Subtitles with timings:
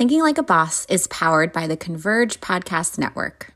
[0.00, 3.52] Thinking Like a Boss is powered by the Converge Podcast Network.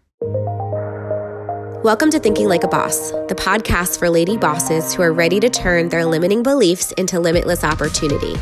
[1.82, 5.48] Welcome to Thinking Like a Boss, the podcast for lady bosses who are ready to
[5.48, 8.34] turn their limiting beliefs into limitless opportunity.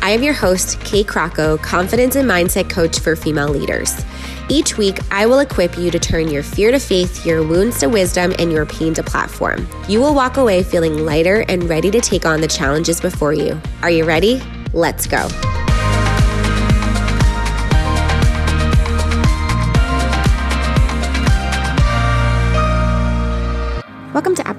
[0.00, 4.00] I am your host, Kate Crocco, confidence and mindset coach for female leaders.
[4.48, 7.88] Each week, I will equip you to turn your fear to faith, your wounds to
[7.88, 9.66] wisdom, and your pain to platform.
[9.88, 13.60] You will walk away feeling lighter and ready to take on the challenges before you.
[13.82, 14.40] Are you ready?
[14.72, 15.28] Let's go.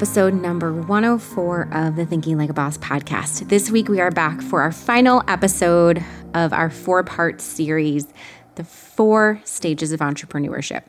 [0.02, 3.50] Episode number 104 of the Thinking Like a Boss podcast.
[3.50, 8.08] This week we are back for our final episode of our four part series,
[8.56, 10.82] The Four Stages of Entrepreneurship.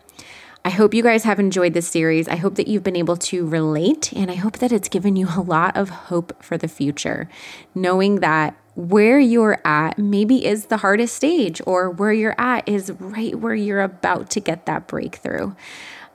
[0.65, 2.27] I hope you guys have enjoyed this series.
[2.27, 5.29] I hope that you've been able to relate, and I hope that it's given you
[5.37, 7.29] a lot of hope for the future,
[7.75, 12.91] knowing that where you're at maybe is the hardest stage, or where you're at is
[12.93, 15.53] right where you're about to get that breakthrough.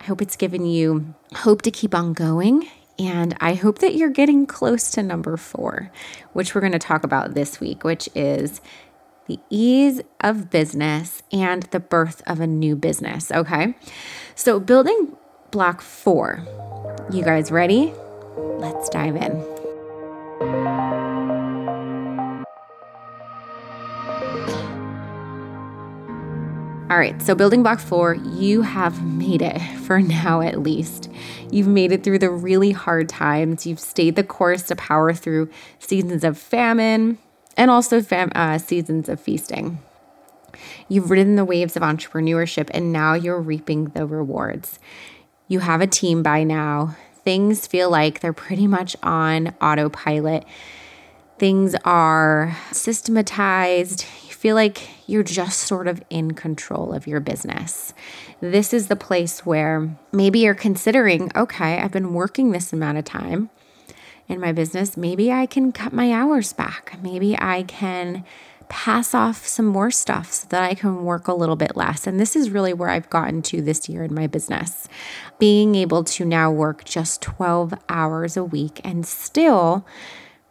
[0.02, 2.68] I hope it's given you hope to keep on going.
[3.00, 5.92] And I hope that you're getting close to number four,
[6.34, 8.60] which we're going to talk about this week, which is
[9.28, 13.32] the ease of business and the birth of a new business.
[13.32, 13.76] Okay.
[14.36, 15.16] So, building
[15.52, 16.46] block four.
[17.12, 17.94] You guys ready?
[18.38, 19.58] Let's dive in.
[26.90, 31.10] All right, so building block four, you have made it for now at least.
[31.52, 33.66] You've made it through the really hard times.
[33.66, 37.18] You've stayed the course to power through seasons of famine
[37.56, 39.80] and also fam- uh, seasons of feasting.
[40.90, 44.80] You've ridden the waves of entrepreneurship and now you're reaping the rewards.
[45.48, 46.96] You have a team by now.
[47.24, 50.46] Things feel like they're pretty much on autopilot.
[51.38, 54.06] Things are systematized
[54.48, 57.94] feel like you're just sort of in control of your business.
[58.40, 63.04] This is the place where maybe you're considering, okay, I've been working this amount of
[63.04, 63.50] time
[64.30, 64.96] in my business.
[64.96, 66.98] Maybe I can cut my hours back.
[67.04, 68.24] Maybe I can
[68.70, 72.08] pass off some more stuff so that I can work a little bit less.
[72.08, 74.88] And this is really where I've gotten to this year in my business.
[75.40, 79.86] Being able to now work just 12 hours a week and still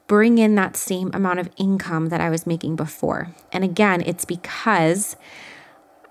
[0.07, 3.29] bring in that same amount of income that I was making before.
[3.53, 5.17] And again, it's because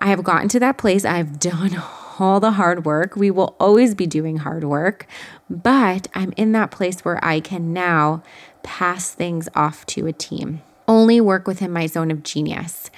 [0.00, 1.04] I have gotten to that place.
[1.04, 1.80] I've done
[2.18, 3.16] all the hard work.
[3.16, 5.06] We will always be doing hard work,
[5.48, 8.22] but I'm in that place where I can now
[8.62, 12.90] pass things off to a team, only work within my zone of genius.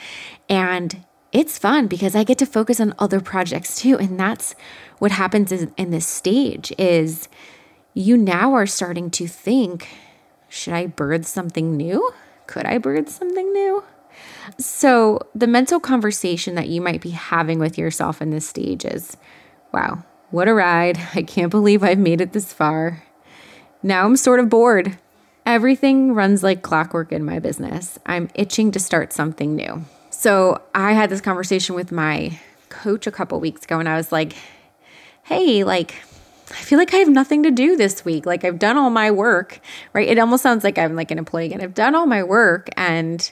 [0.48, 3.98] And it's fun because I get to focus on other projects too.
[3.98, 4.54] And that's
[4.98, 7.28] what happens in this stage is
[7.92, 9.88] you now are starting to think
[10.48, 12.12] should I birth something new?
[12.46, 13.84] Could I birth something new?
[14.58, 19.16] So, the mental conversation that you might be having with yourself in this stage is
[19.72, 20.98] wow, what a ride.
[21.14, 23.04] I can't believe I've made it this far.
[23.82, 24.98] Now I'm sort of bored.
[25.46, 27.98] Everything runs like clockwork in my business.
[28.04, 29.84] I'm itching to start something new.
[30.10, 32.38] So, I had this conversation with my
[32.70, 34.34] coach a couple weeks ago, and I was like,
[35.24, 35.94] hey, like,
[36.50, 38.26] I feel like I have nothing to do this week.
[38.26, 39.60] Like I've done all my work,
[39.92, 40.08] right?
[40.08, 41.60] It almost sounds like I'm like an employee again.
[41.60, 43.30] I've done all my work and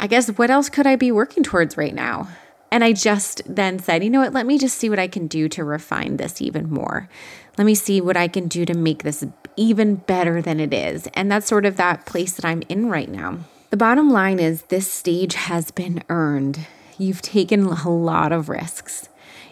[0.00, 2.28] I guess what else could I be working towards right now?
[2.70, 5.26] And I just then said, you know what, let me just see what I can
[5.26, 7.08] do to refine this even more.
[7.56, 9.24] Let me see what I can do to make this
[9.56, 11.08] even better than it is.
[11.14, 13.38] And that's sort of that place that I'm in right now.
[13.70, 16.66] The bottom line is this stage has been earned.
[16.98, 19.08] You've taken a lot of risks,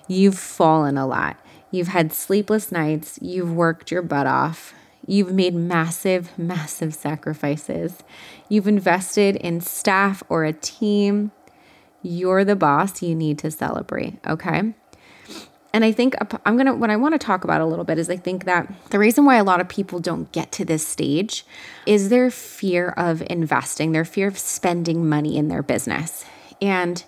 [0.08, 1.36] you've fallen a lot.
[1.70, 3.18] You've had sleepless nights.
[3.20, 4.74] You've worked your butt off.
[5.06, 7.94] You've made massive, massive sacrifices.
[8.48, 11.30] You've invested in staff or a team.
[12.02, 13.02] You're the boss.
[13.02, 14.18] You need to celebrate.
[14.26, 14.74] Okay.
[15.72, 16.14] And I think
[16.46, 18.46] I'm going to, what I want to talk about a little bit is I think
[18.46, 21.44] that the reason why a lot of people don't get to this stage
[21.84, 26.24] is their fear of investing, their fear of spending money in their business.
[26.62, 27.04] And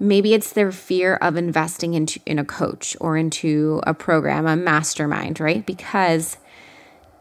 [0.00, 4.56] Maybe it's their fear of investing into in a coach or into a program, a
[4.56, 5.64] mastermind, right?
[5.64, 6.36] Because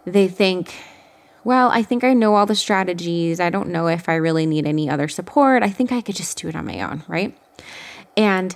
[0.05, 0.73] they think,
[1.43, 3.39] well, I think I know all the strategies.
[3.39, 5.61] I don't know if I really need any other support.
[5.61, 7.37] I think I could just do it on my own, right?
[8.17, 8.55] And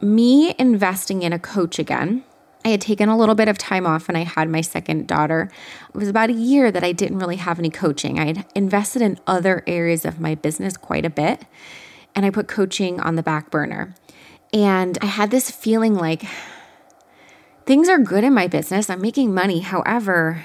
[0.00, 2.24] me investing in a coach again,
[2.64, 5.50] I had taken a little bit of time off and I had my second daughter.
[5.88, 8.18] It was about a year that I didn't really have any coaching.
[8.18, 11.44] I had invested in other areas of my business quite a bit
[12.18, 13.94] and I put coaching on the back burner.
[14.52, 16.24] And I had this feeling like
[17.64, 18.90] things are good in my business.
[18.90, 19.60] I'm making money.
[19.60, 20.44] However,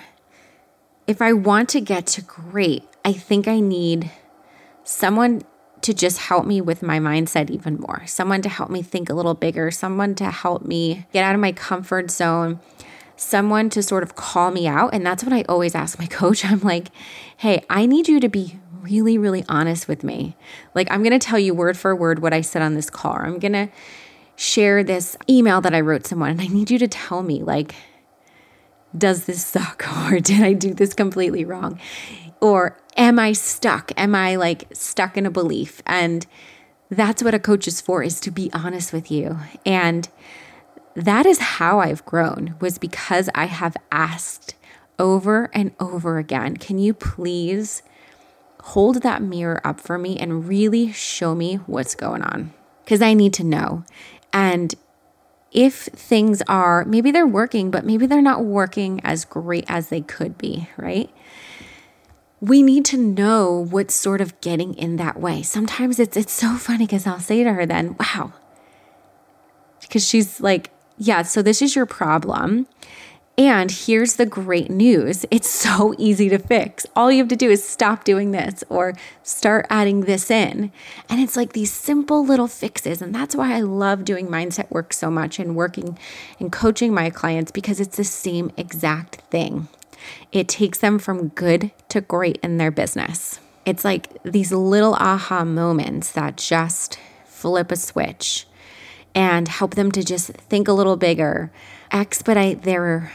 [1.07, 4.11] if I want to get to great, I think I need
[4.83, 5.41] someone
[5.81, 9.15] to just help me with my mindset even more, someone to help me think a
[9.15, 12.59] little bigger, someone to help me get out of my comfort zone,
[13.15, 14.93] someone to sort of call me out.
[14.93, 16.45] And that's what I always ask my coach.
[16.45, 16.89] I'm like,
[17.37, 20.35] hey, I need you to be really, really honest with me.
[20.75, 23.13] Like, I'm going to tell you word for word what I said on this call.
[23.13, 23.69] I'm going to
[24.35, 27.73] share this email that I wrote someone, and I need you to tell me, like,
[28.95, 29.85] does this suck?
[30.11, 31.79] Or did I do this completely wrong?
[32.41, 33.91] Or am I stuck?
[33.97, 35.81] Am I like stuck in a belief?
[35.85, 36.27] And
[36.89, 39.37] that's what a coach is for is to be honest with you.
[39.65, 40.09] And
[40.95, 44.55] that is how I've grown was because I have asked
[44.99, 47.81] over and over again, can you please
[48.63, 52.53] hold that mirror up for me and really show me what's going on?
[52.83, 53.83] Because I need to know.
[54.31, 54.73] And
[55.51, 60.01] if things are, maybe they're working, but maybe they're not working as great as they
[60.01, 61.09] could be, right?
[62.43, 65.41] we need to know what's sort of getting in that way.
[65.41, 68.33] Sometimes it's it's so funny because I'll say to her then, wow.
[69.79, 72.67] Because she's like, yeah, so this is your problem.
[73.35, 76.85] And here's the great news it's so easy to fix.
[76.95, 78.93] All you have to do is stop doing this or
[79.23, 80.71] start adding this in.
[81.09, 83.01] And it's like these simple little fixes.
[83.01, 85.97] And that's why I love doing mindset work so much and working
[86.39, 89.67] and coaching my clients because it's the same exact thing.
[90.31, 93.39] It takes them from good to great in their business.
[93.65, 98.45] It's like these little aha moments that just flip a switch
[99.15, 101.51] and help them to just think a little bigger,
[101.91, 103.13] expedite their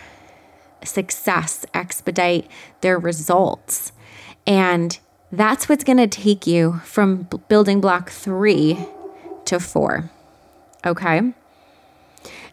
[0.84, 2.48] success, expedite
[2.80, 3.92] their results.
[4.46, 4.98] And
[5.30, 8.86] that's what's going to take you from building block three
[9.44, 10.10] to four.
[10.84, 11.34] Okay.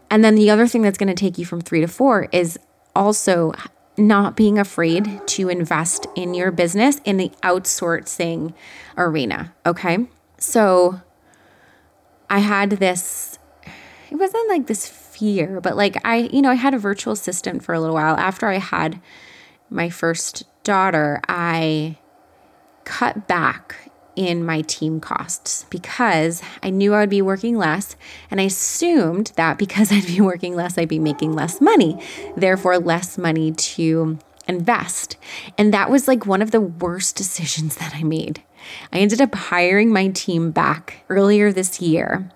[0.09, 2.59] And then the other thing that's going to take you from three to four is
[2.95, 3.53] also
[3.97, 8.53] not being afraid to invest in your business in the outsourcing
[8.97, 9.53] arena.
[9.65, 10.07] Okay.
[10.37, 11.01] So
[12.29, 13.39] I had this,
[14.11, 17.63] it wasn't like this fear, but like I, you know, I had a virtual assistant
[17.63, 18.15] for a little while.
[18.17, 19.01] After I had
[19.69, 21.97] my first daughter, I
[22.83, 27.95] cut back in my team costs because I knew I would be working less.
[28.31, 32.01] And I assumed that because I'd be working less, I'd be making less money,
[32.35, 35.17] therefore, less money to invest.
[35.57, 38.43] And that was like one of the worst decisions that I made.
[38.91, 42.29] I ended up hiring my team back earlier this year.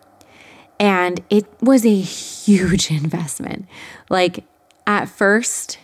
[0.79, 3.67] And it was a huge investment.
[4.09, 4.45] Like
[4.87, 5.77] at first,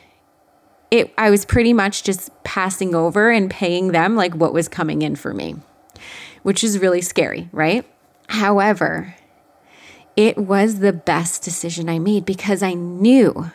[0.92, 5.02] it I was pretty much just passing over and paying them like what was coming
[5.02, 5.56] in for me
[6.46, 7.84] which is really scary, right?
[8.30, 9.16] However,
[10.16, 13.50] it was the best decision I made because I knew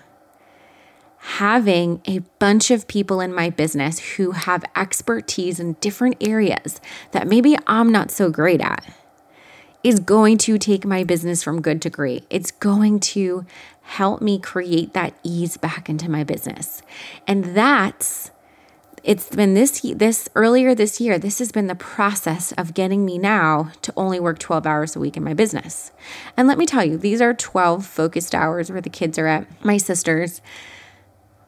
[1.18, 6.80] having a bunch of people in my business who have expertise in different areas
[7.12, 8.84] that maybe I'm not so great at
[9.82, 12.24] is going to take my business from good to great.
[12.30, 13.46] It's going to
[13.82, 16.82] help me create that ease back into my business.
[17.26, 18.30] And that's
[19.02, 23.16] it's been this this earlier this year this has been the process of getting me
[23.18, 25.90] now to only work 12 hours a week in my business
[26.36, 29.64] and let me tell you these are 12 focused hours where the kids are at
[29.64, 30.42] my sister's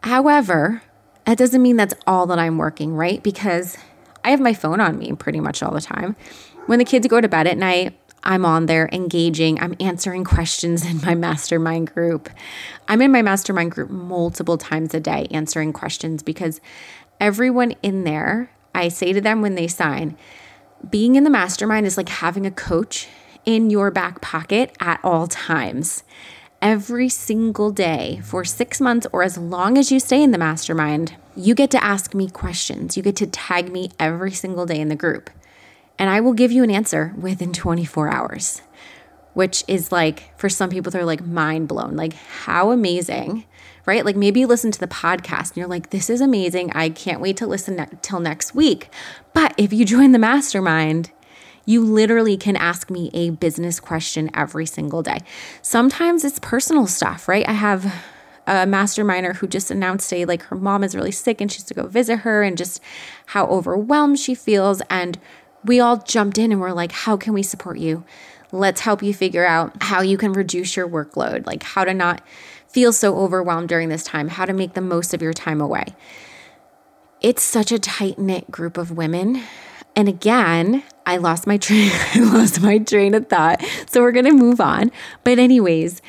[0.05, 0.83] however
[1.27, 3.77] that doesn't mean that's all that i'm working right because
[4.25, 6.17] i have my phone on me pretty much all the time
[6.67, 7.95] when the kids go to bed at night
[8.25, 9.61] I'm on there engaging.
[9.61, 12.31] I'm answering questions in my mastermind group.
[12.89, 16.61] I'm in my mastermind group multiple times a day answering questions because
[17.21, 20.17] everyone in there, I say to them when they sign,
[20.89, 23.09] being in the mastermind is like having a coach
[23.45, 26.05] in your back pocket at all times.
[26.61, 31.17] Every single day for six months or as long as you stay in the mastermind,
[31.35, 32.97] you get to ask me questions.
[32.97, 35.29] You get to tag me every single day in the group.
[35.99, 38.63] And I will give you an answer within 24 hours,
[39.35, 41.97] which is like, for some people, they're like mind blown.
[41.97, 43.45] Like, how amazing
[43.87, 44.05] right?
[44.05, 46.73] Like maybe you listen to the podcast and you're like, this is amazing.
[46.73, 48.91] I can't wait to listen ne- till next week.
[49.33, 51.11] But if you join the mastermind,
[51.65, 55.19] you literally can ask me a business question every single day.
[55.63, 57.49] Sometimes it's personal stuff, right?
[57.49, 57.85] I have
[58.47, 61.75] a masterminder who just announced today like her mom is really sick and she's to
[61.75, 62.81] go visit her and just
[63.27, 65.19] how overwhelmed she feels and
[65.65, 68.05] we all jumped in and we're like how can we support you
[68.51, 72.23] let's help you figure out how you can reduce your workload like how to not
[72.73, 75.85] feel so overwhelmed during this time, how to make the most of your time away.
[77.21, 79.43] It's such a tight knit group of women.
[79.95, 83.63] And again, I lost my train, I lost my train of thought.
[83.87, 84.91] So we're going to move on.
[85.23, 86.01] But anyways,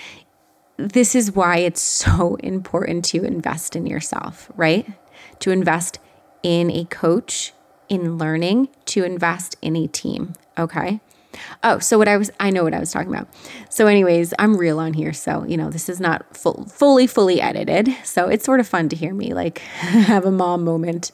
[0.77, 4.87] this is why it's so important to invest in yourself, right?
[5.39, 5.99] To invest
[6.41, 7.53] in a coach,
[7.93, 10.33] in learning to invest in a team.
[10.57, 10.99] Okay.
[11.63, 13.27] Oh, so what I was, I know what I was talking about.
[13.69, 15.13] So, anyways, I'm real on here.
[15.13, 17.95] So, you know, this is not full, fully, fully edited.
[18.03, 21.11] So, it's sort of fun to hear me like have a mom moment.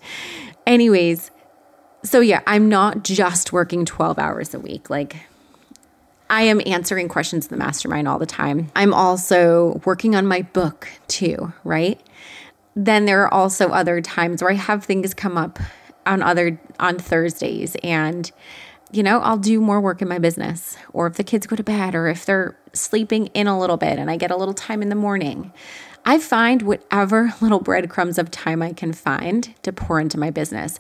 [0.66, 1.32] Anyways,
[2.04, 4.90] so yeah, I'm not just working 12 hours a week.
[4.90, 5.18] Like,
[6.30, 8.72] I am answering questions in the mastermind all the time.
[8.76, 12.00] I'm also working on my book too, right?
[12.76, 15.60] Then there are also other times where I have things come up
[16.10, 18.32] on other on Thursdays and
[18.92, 21.64] you know, I'll do more work in my business or if the kids go to
[21.64, 24.82] bed or if they're sleeping in a little bit and I get a little time
[24.82, 25.54] in the morning.
[26.06, 30.80] I find whatever little breadcrumbs of time I can find to pour into my business.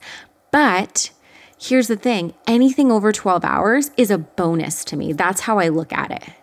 [0.51, 1.11] But
[1.59, 5.13] here's the thing anything over 12 hours is a bonus to me.
[5.13, 6.33] That's how I look at it.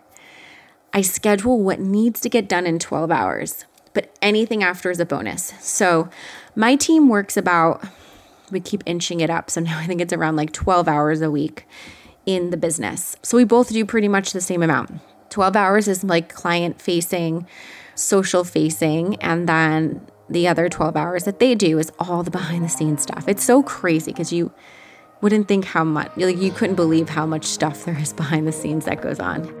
[0.93, 5.05] I schedule what needs to get done in 12 hours, but anything after is a
[5.05, 5.53] bonus.
[5.59, 6.09] So
[6.55, 7.83] my team works about,
[8.51, 9.49] we keep inching it up.
[9.49, 11.67] So now I think it's around like 12 hours a week
[12.25, 13.15] in the business.
[13.23, 14.99] So we both do pretty much the same amount.
[15.29, 17.47] 12 hours is like client facing,
[17.95, 22.63] social facing, and then the other 12 hours that they do is all the behind
[22.63, 23.27] the scenes stuff.
[23.27, 24.51] It's so crazy because you
[25.21, 28.51] wouldn't think how much, like, you couldn't believe how much stuff there is behind the
[28.51, 29.56] scenes that goes on.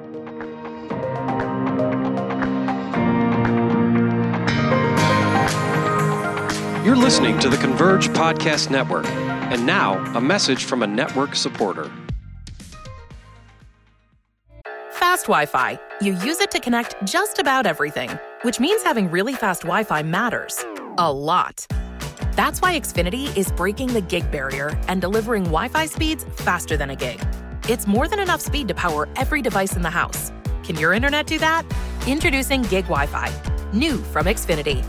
[6.87, 9.05] You're listening to the Converge Podcast Network.
[9.07, 11.91] And now, a message from a network supporter.
[14.91, 15.77] Fast Wi Fi.
[15.99, 20.01] You use it to connect just about everything, which means having really fast Wi Fi
[20.01, 20.63] matters.
[20.97, 21.67] A lot.
[22.37, 26.91] That's why Xfinity is breaking the gig barrier and delivering Wi Fi speeds faster than
[26.91, 27.21] a gig.
[27.67, 30.31] It's more than enough speed to power every device in the house.
[30.63, 31.65] Can your internet do that?
[32.07, 33.29] Introducing Gig Wi Fi,
[33.73, 34.85] new from Xfinity.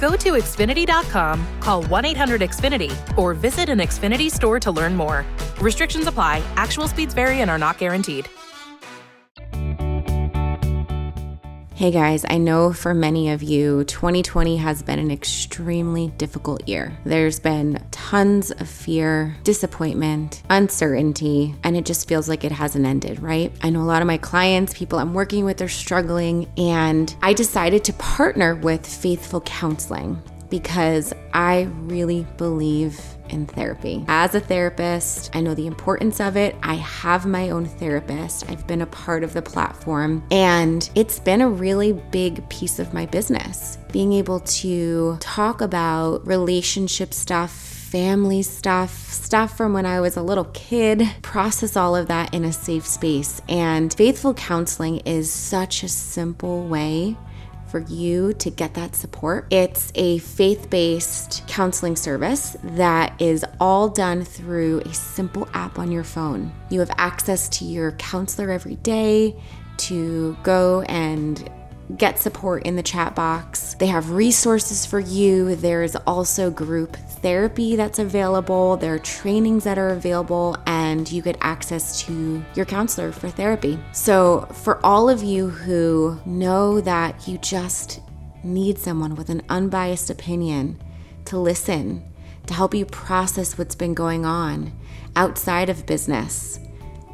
[0.00, 5.26] Go to Xfinity.com, call 1 800 Xfinity, or visit an Xfinity store to learn more.
[5.60, 8.26] Restrictions apply, actual speeds vary and are not guaranteed.
[11.80, 16.92] Hey guys, I know for many of you, 2020 has been an extremely difficult year.
[17.06, 23.22] There's been tons of fear, disappointment, uncertainty, and it just feels like it hasn't ended,
[23.22, 23.50] right?
[23.62, 27.32] I know a lot of my clients, people I'm working with, are struggling, and I
[27.32, 34.04] decided to partner with Faithful Counseling because I really believe in therapy.
[34.08, 36.56] As a therapist, I know the importance of it.
[36.62, 38.48] I have my own therapist.
[38.50, 42.92] I've been a part of the platform, and it's been a really big piece of
[42.92, 43.78] my business.
[43.92, 50.22] Being able to talk about relationship stuff, family stuff, stuff from when I was a
[50.22, 53.42] little kid, process all of that in a safe space.
[53.48, 57.16] And faithful counseling is such a simple way
[57.70, 59.46] for you to get that support.
[59.50, 65.90] It's a faith based counseling service that is all done through a simple app on
[65.92, 66.52] your phone.
[66.68, 69.40] You have access to your counselor every day
[69.78, 71.50] to go and
[71.96, 73.74] get support in the chat box.
[73.74, 75.54] They have resources for you.
[75.56, 81.36] There's also group therapy that's available, there are trainings that are available, and you get
[81.40, 83.78] access to your counselor for therapy.
[83.92, 88.00] So, for all of you who know that you just
[88.42, 90.80] need someone with an unbiased opinion
[91.26, 92.02] to listen,
[92.46, 94.72] to help you process what's been going on
[95.14, 96.58] outside of business,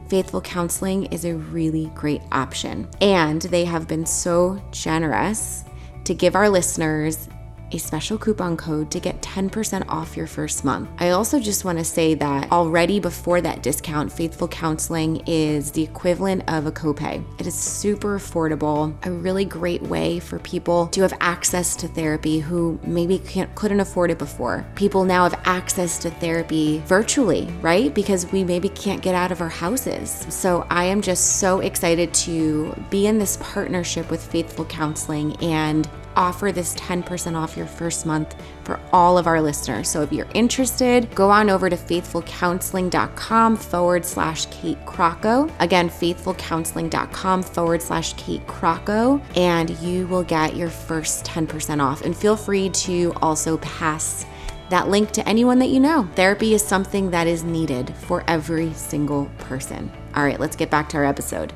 [0.09, 2.89] Faithful Counseling is a really great option.
[3.01, 5.65] And they have been so generous
[6.05, 7.29] to give our listeners
[7.73, 10.89] a special coupon code to get 10% off your first month.
[10.99, 15.83] I also just want to say that already before that discount, Faithful Counseling is the
[15.83, 17.25] equivalent of a copay.
[17.41, 22.39] It is super affordable, a really great way for people to have access to therapy
[22.39, 23.19] who maybe
[23.55, 24.65] couldn't afford it before.
[24.75, 27.95] People now have access to therapy virtually, right?
[27.95, 30.27] Because we maybe can't get out of our houses.
[30.29, 35.89] So I am just so excited to be in this partnership with Faithful Counseling and
[36.17, 39.89] offer this 10% off your first month for all of our listeners.
[39.89, 45.53] So if you're interested, go on over to faithfulcounseling.com forward slash Kate Crocco.
[45.61, 52.03] Again, faithfulcounseling.com forward slash Kate Crocco, and you will get your first 10% off.
[52.03, 54.27] And feel free to also pass
[54.71, 56.09] that link to anyone that you know.
[56.15, 59.93] Therapy is something that is needed for every single person.
[60.15, 61.53] All right, let's get back to our episode.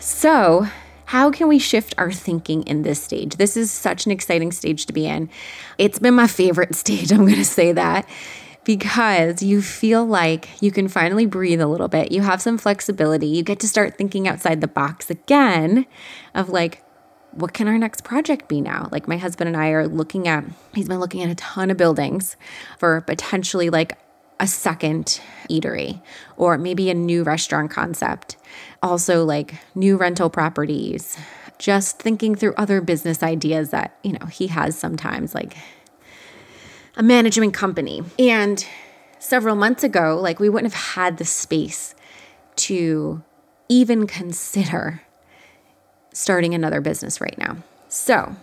[0.00, 0.66] So,
[1.12, 3.36] how can we shift our thinking in this stage?
[3.36, 5.28] This is such an exciting stage to be in.
[5.76, 8.08] It's been my favorite stage, I'm going to say that,
[8.64, 12.12] because you feel like you can finally breathe a little bit.
[12.12, 13.26] You have some flexibility.
[13.26, 15.84] You get to start thinking outside the box again
[16.34, 16.82] of like,
[17.32, 18.88] what can our next project be now?
[18.90, 21.76] Like my husband and I are looking at, he's been looking at a ton of
[21.76, 22.38] buildings
[22.78, 23.98] for potentially like
[24.42, 26.02] a second eatery
[26.36, 28.36] or maybe a new restaurant concept.
[28.82, 31.16] Also, like new rental properties,
[31.58, 35.56] just thinking through other business ideas that, you know, he has sometimes, like
[36.96, 38.02] a management company.
[38.18, 38.66] And
[39.20, 41.94] several months ago, like we wouldn't have had the space
[42.56, 43.22] to
[43.68, 45.02] even consider
[46.12, 47.58] starting another business right now.
[47.88, 48.34] So,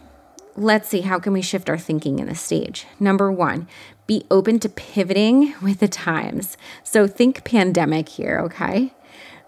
[0.56, 2.86] let's see how can we shift our thinking in this stage.
[3.02, 3.68] Number 1,
[4.10, 6.58] be open to pivoting with the times.
[6.84, 8.92] So think pandemic here, okay?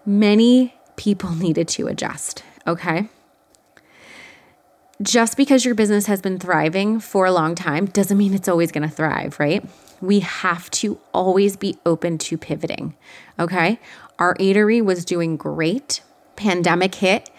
[0.06, 3.08] Many people needed to adjust, okay?
[5.02, 8.70] Just because your business has been thriving for a long time doesn't mean it's always
[8.88, 9.68] to thrive, right?
[10.00, 12.94] We have to always be open to pivoting,
[13.40, 13.80] okay?
[14.20, 16.02] Our eatery was doing great.
[16.36, 17.30] Pandemic hit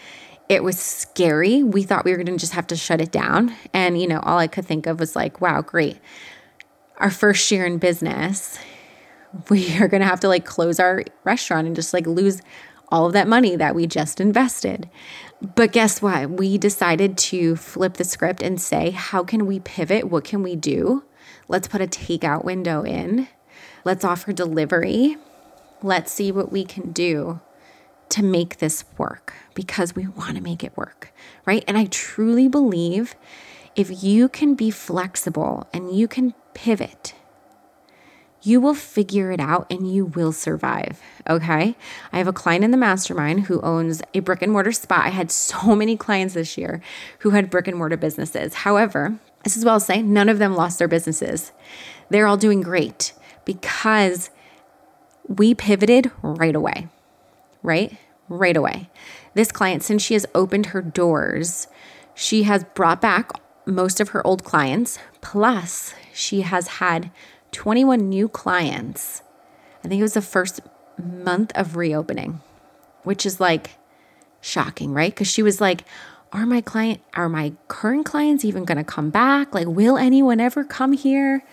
[0.50, 1.64] it was scary.
[1.64, 3.56] We thought we were going to just have to shut it down.
[3.74, 5.98] And, you know, all I could think of was like, wow, great.
[6.98, 8.60] Our first year in business,
[9.50, 12.42] we are going to have to like close our restaurant and just like lose
[12.90, 14.90] all of that money that we just invested.
[15.56, 16.30] But guess what?
[16.30, 20.10] We decided to flip the script and say, how can we pivot?
[20.10, 21.04] What can we do?
[21.48, 23.28] Let's put a takeout window in.
[23.84, 25.18] Let's offer delivery.
[25.82, 27.42] Let's see what we can do
[28.10, 31.12] to make this work because we want to make it work,
[31.46, 31.64] right?
[31.68, 33.16] And I truly believe
[33.76, 37.14] if you can be flexible and you can pivot,
[38.42, 41.02] you will figure it out and you will survive.
[41.30, 41.76] Okay.
[42.12, 45.06] I have a client in the mastermind who owns a brick and mortar spot.
[45.06, 46.82] I had so many clients this year
[47.20, 48.54] who had brick and mortar businesses.
[48.56, 51.52] However, this is what I'll say none of them lost their businesses.
[52.10, 53.14] They're all doing great
[53.46, 54.30] because
[55.28, 56.90] we pivoted right away
[57.64, 57.98] right?
[58.30, 58.90] Right away.
[59.34, 61.68] This client, since she has opened her doors,
[62.14, 63.32] she has brought back
[63.66, 67.12] most of her old clients, plus, she has had
[67.52, 69.22] 21 new clients.
[69.84, 70.62] I think it was the first
[70.98, 72.42] month of reopening,
[73.04, 73.72] which is like
[74.42, 75.12] shocking, right?
[75.12, 75.84] Because she was like,
[76.34, 80.40] are my client are my current clients even going to come back like will anyone
[80.40, 81.44] ever come here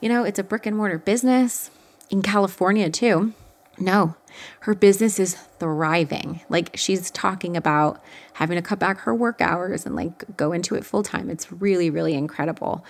[0.00, 1.70] you know it's a brick and mortar business
[2.08, 3.34] in california too
[3.80, 4.14] no,
[4.60, 6.40] her business is thriving.
[6.48, 8.02] Like she's talking about
[8.34, 11.30] having to cut back her work hours and like go into it full time.
[11.30, 12.84] It's really, really incredible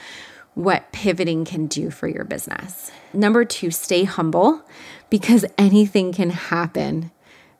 [0.54, 2.90] what pivoting can do for your business.
[3.12, 4.62] Number two, stay humble
[5.08, 7.12] because anything can happen.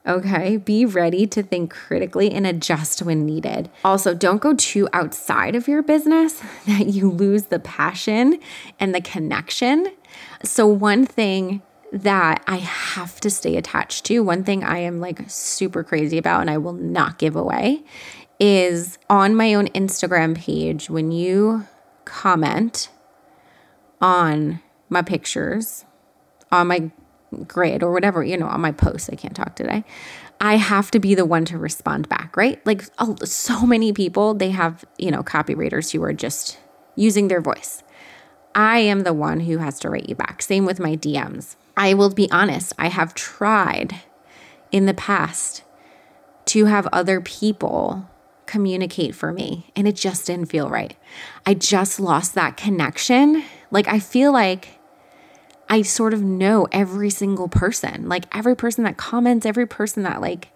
[0.07, 3.71] Okay, be ready to think critically and adjust when needed.
[3.85, 8.41] Also, don't go too outside of your business that you lose the passion
[8.79, 9.93] and the connection.
[10.43, 15.23] So, one thing that I have to stay attached to, one thing I am like
[15.29, 17.83] super crazy about and I will not give away
[18.39, 21.67] is on my own Instagram page when you
[22.05, 22.89] comment
[24.01, 25.85] on my pictures,
[26.51, 26.91] on my
[27.47, 29.85] grid or whatever, you know, on my posts, I can't talk today.
[30.41, 32.65] I have to be the one to respond back, right?
[32.67, 36.59] Like oh, so many people, they have, you know, copywriters who are just
[36.97, 37.83] using their voice.
[38.55, 40.43] I am the one who has to write you back.
[40.43, 41.57] Same with my DMs.
[41.81, 44.03] I will be honest, I have tried
[44.71, 45.63] in the past
[46.45, 48.07] to have other people
[48.45, 50.95] communicate for me, and it just didn't feel right.
[51.47, 53.45] I just lost that connection.
[53.71, 54.79] Like, I feel like
[55.71, 60.21] I sort of know every single person, like every person that comments, every person that
[60.21, 60.49] like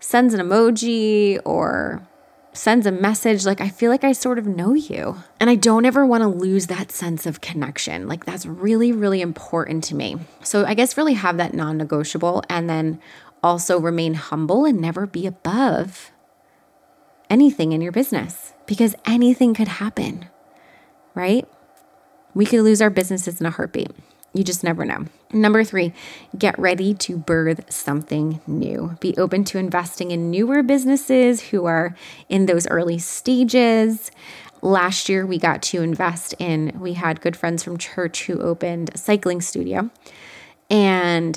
[0.00, 2.08] sends an emoji or
[2.54, 5.16] sends a message, like I feel like I sort of know you.
[5.40, 8.08] And I don't ever want to lose that sense of connection.
[8.08, 10.16] Like that's really, really important to me.
[10.42, 13.00] So I guess really have that non negotiable and then
[13.42, 16.12] also remain humble and never be above
[17.28, 20.26] anything in your business because anything could happen,
[21.14, 21.46] right?
[22.34, 23.90] We could lose our businesses in a heartbeat.
[24.32, 25.06] You just never know.
[25.34, 25.92] Number three,
[26.38, 28.96] get ready to birth something new.
[29.00, 31.96] Be open to investing in newer businesses who are
[32.28, 34.12] in those early stages.
[34.62, 38.92] Last year, we got to invest in, we had good friends from church who opened
[38.94, 39.90] a cycling studio.
[40.70, 41.36] And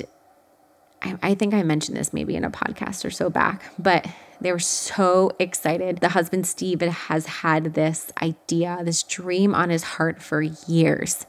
[1.02, 4.06] I, I think I mentioned this maybe in a podcast or so back, but
[4.40, 5.98] they were so excited.
[5.98, 11.26] The husband, Steve, has had this idea, this dream on his heart for years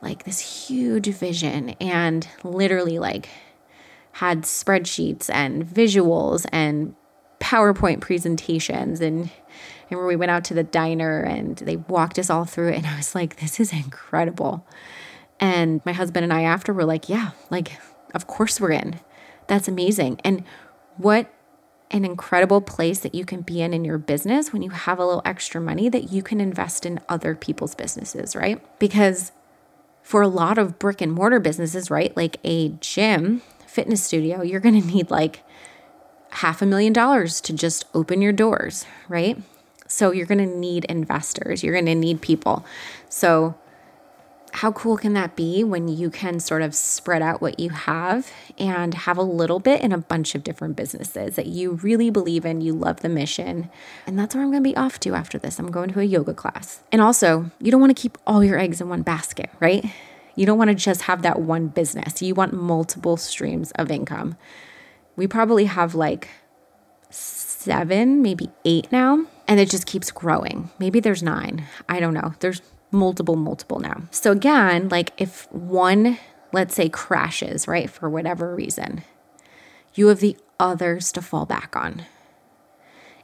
[0.00, 3.28] like this huge vision and literally like
[4.12, 6.94] had spreadsheets and visuals and
[7.40, 9.30] PowerPoint presentations and
[9.90, 12.86] and we went out to the diner and they walked us all through it and
[12.86, 14.66] I was like this is incredible.
[15.40, 17.78] And my husband and I after were like, yeah, like
[18.14, 19.00] of course we're in.
[19.46, 20.20] That's amazing.
[20.24, 20.44] And
[20.96, 21.32] what
[21.90, 25.06] an incredible place that you can be in in your business when you have a
[25.06, 28.62] little extra money that you can invest in other people's businesses, right?
[28.78, 29.32] Because
[30.08, 32.16] for a lot of brick and mortar businesses, right?
[32.16, 35.42] Like a gym, fitness studio, you're going to need like
[36.30, 39.36] half a million dollars to just open your doors, right?
[39.86, 42.64] So you're going to need investors, you're going to need people.
[43.10, 43.54] So
[44.52, 48.30] how cool can that be when you can sort of spread out what you have
[48.58, 52.44] and have a little bit in a bunch of different businesses that you really believe
[52.44, 53.70] in, you love the mission.
[54.06, 55.58] And that's where I'm going to be off to after this.
[55.58, 56.80] I'm going to a yoga class.
[56.90, 59.84] And also, you don't want to keep all your eggs in one basket, right?
[60.34, 62.22] You don't want to just have that one business.
[62.22, 64.36] You want multiple streams of income.
[65.16, 66.28] We probably have like
[67.10, 70.70] seven, maybe eight now, and it just keeps growing.
[70.78, 71.64] Maybe there's nine.
[71.88, 72.34] I don't know.
[72.40, 74.02] There's multiple, multiple now.
[74.10, 76.18] So again, like if one,
[76.52, 79.02] let's say, crashes, right, for whatever reason,
[79.94, 82.04] you have the others to fall back on.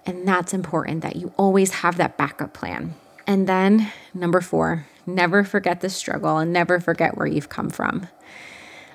[0.07, 2.95] And that's important that you always have that backup plan.
[3.27, 8.09] And then number four, never forget the struggle and never forget where you've come from.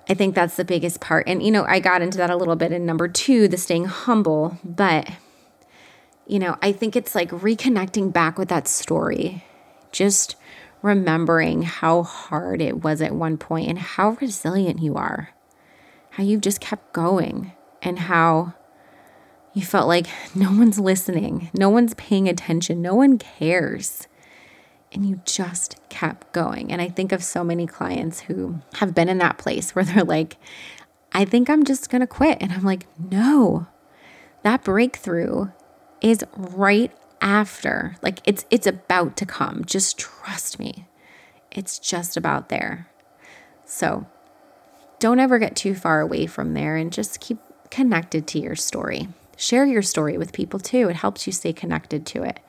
[0.08, 1.28] I think that's the biggest part.
[1.28, 3.86] And, you know, I got into that a little bit in number two, the staying
[3.86, 4.58] humble.
[4.64, 5.10] But,
[6.28, 9.44] you know, I think it's like reconnecting back with that story.
[9.92, 10.36] Just
[10.82, 15.30] remembering how hard it was at one point and how resilient you are,
[16.12, 18.54] how you've just kept going, and how
[19.54, 24.08] you felt like no one's listening, no one's paying attention, no one cares.
[24.92, 26.72] And you just kept going.
[26.72, 30.04] And I think of so many clients who have been in that place where they're
[30.04, 30.38] like,
[31.12, 32.40] I think I'm just going to quit.
[32.42, 33.68] And I'm like, no,
[34.42, 35.50] that breakthrough
[36.02, 37.96] is right after.
[38.02, 39.64] Like it's it's about to come.
[39.66, 40.86] Just trust me.
[41.52, 42.90] It's just about there.
[43.66, 44.08] So,
[45.00, 47.38] don't ever get too far away from there and just keep
[47.70, 49.08] connected to your story.
[49.38, 50.90] Share your story with people too.
[50.90, 52.40] It helps you stay connected to it.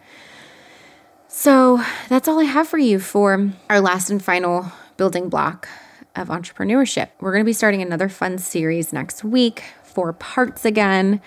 [1.28, 5.68] So, that's all I have for you for our last and final building block
[6.16, 7.08] of entrepreneurship.
[7.20, 11.20] We're going to be starting another fun series next week, four parts again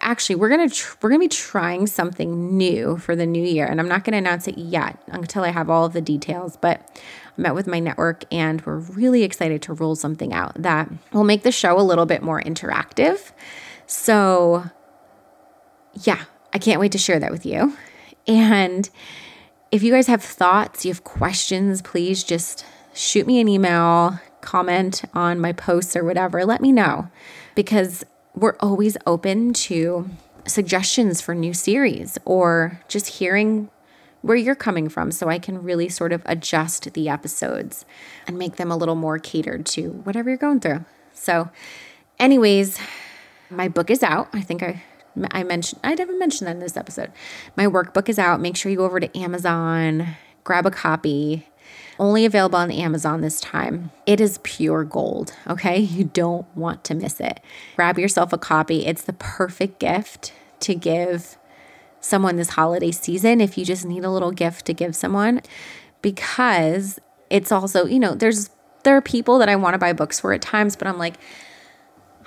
[0.00, 3.80] actually we're gonna tr- we're gonna be trying something new for the new year, and
[3.80, 6.56] I'm not gonna announce it yet until I have all of the details.
[6.56, 6.80] But
[7.36, 11.24] I met with my network, and we're really excited to roll something out that will
[11.24, 13.32] make the show a little bit more interactive.
[13.86, 14.64] So,
[15.94, 17.76] yeah, I can't wait to share that with you.
[18.26, 18.88] And
[19.70, 25.02] if you guys have thoughts, you have questions, please just shoot me an email, comment
[25.14, 26.44] on my posts or whatever.
[26.44, 27.08] Let me know
[27.54, 28.04] because
[28.40, 30.08] we're always open to
[30.46, 33.70] suggestions for new series or just hearing
[34.22, 37.84] where you're coming from so I can really sort of adjust the episodes
[38.26, 40.84] and make them a little more catered to whatever you're going through.
[41.12, 41.50] So,
[42.18, 42.78] anyways,
[43.50, 44.28] my book is out.
[44.32, 44.82] I think I
[45.32, 47.12] I mentioned I didn't mention that in this episode.
[47.56, 48.40] My workbook is out.
[48.40, 51.46] Make sure you go over to Amazon, grab a copy
[51.98, 53.90] only available on Amazon this time.
[54.06, 55.78] It is pure gold, okay?
[55.98, 57.40] You don't want to miss it.
[57.76, 58.86] Grab yourself a copy.
[58.86, 61.36] It's the perfect gift to give
[62.00, 65.42] someone this holiday season if you just need a little gift to give someone
[66.02, 68.50] because it's also, you know, there's
[68.84, 71.14] there are people that I want to buy books for at times, but I'm like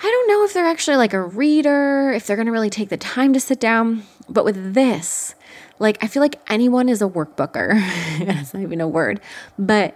[0.04, 2.90] I don't know if they're actually like a reader, if they're going to really take
[2.90, 4.04] the time to sit down.
[4.32, 5.36] But with this,
[5.80, 7.80] like I feel like anyone is a workbooker.
[8.26, 9.20] That's not even a word.
[9.58, 9.96] But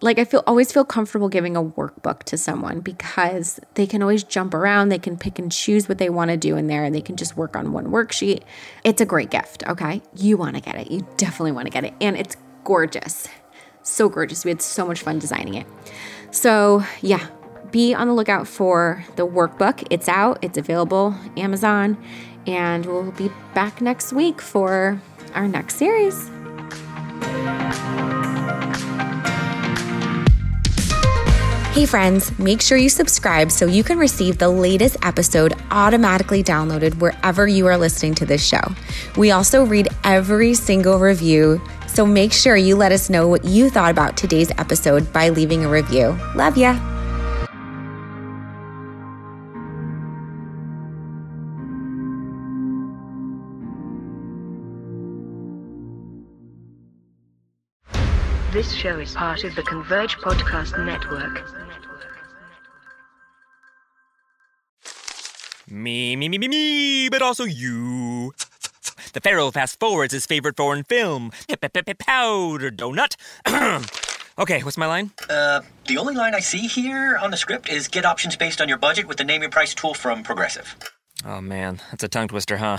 [0.00, 4.24] like I feel always feel comfortable giving a workbook to someone because they can always
[4.24, 6.94] jump around, they can pick and choose what they want to do in there and
[6.94, 8.42] they can just work on one worksheet.
[8.84, 10.02] It's a great gift, okay?
[10.16, 10.90] You want to get it.
[10.90, 11.94] You definitely want to get it.
[12.00, 13.28] And it's gorgeous.
[13.82, 14.44] So gorgeous.
[14.44, 15.66] We had so much fun designing it.
[16.30, 17.28] So, yeah,
[17.70, 19.86] be on the lookout for the workbook.
[19.90, 21.96] It's out, it's available Amazon
[22.46, 25.00] and we'll be back next week for
[25.34, 26.30] our next series.
[31.72, 37.00] Hey, friends, make sure you subscribe so you can receive the latest episode automatically downloaded
[37.00, 38.60] wherever you are listening to this show.
[39.16, 43.70] We also read every single review, so make sure you let us know what you
[43.70, 46.14] thought about today's episode by leaving a review.
[46.34, 46.91] Love ya!
[58.82, 61.48] Show is part of the Converge Podcast Network.
[65.70, 68.32] Me, me, me, me, me, but also you.
[69.12, 71.30] The Pharaoh fast forwards his favorite foreign film,
[71.94, 73.14] Powder Donut.
[74.40, 75.12] okay, what's my line?
[75.30, 78.68] Uh, the only line I see here on the script is get options based on
[78.68, 80.74] your budget with the name your price tool from Progressive.
[81.24, 82.78] Oh man, that's a tongue twister, huh?